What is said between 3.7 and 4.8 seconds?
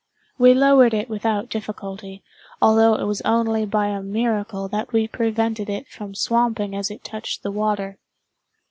a miracle